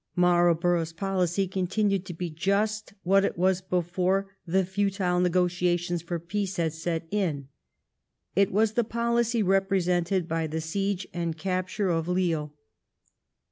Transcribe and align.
Marlborough's 0.15 0.93
policy 0.93 1.47
continued 1.47 2.07
to 2.07 2.13
be 2.15 2.31
just 2.31 2.95
what 3.03 3.23
it 3.23 3.37
was 3.37 3.61
before 3.61 4.35
the 4.47 4.65
futile 4.65 5.19
negotiations 5.19 6.01
for 6.01 6.17
peace 6.17 6.55
had 6.57 6.73
set 6.73 7.07
in. 7.11 7.49
It 8.35 8.51
was 8.51 8.71
the 8.73 8.83
policy 8.83 9.43
represented 9.43 10.27
by 10.27 10.47
the 10.47 10.59
siege 10.59 11.07
and 11.13 11.37
capture 11.37 11.89
of 11.89 12.07
Lille. 12.07 12.51